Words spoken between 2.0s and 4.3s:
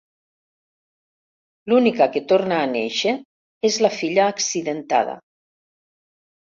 que torna a néixer és la filla